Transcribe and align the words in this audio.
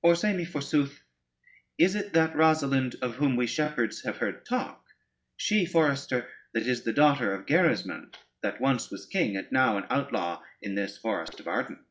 Or 0.00 0.14
say 0.16 0.32
me 0.32 0.46
forsooth, 0.46 1.02
is 1.76 1.94
it 1.94 2.14
that 2.14 2.32
Rosalynde, 2.32 2.94
of 3.02 3.16
whom 3.16 3.36
we 3.36 3.46
shepherds 3.46 4.04
have 4.04 4.16
heard 4.16 4.46
talk, 4.46 4.82
she, 5.36 5.66
forester, 5.66 6.30
that 6.54 6.66
is 6.66 6.84
the 6.84 6.94
daughter 6.94 7.34
of 7.34 7.44
Gerismond, 7.44 8.14
that 8.40 8.58
once 8.58 8.90
was 8.90 9.04
king, 9.04 9.36
and 9.36 9.52
now 9.52 9.76
an 9.76 9.84
outlaw 9.90 10.42
in 10.62 10.76
the 10.76 10.88
forest 10.88 11.40
of 11.40 11.46
Arden?" 11.46 11.84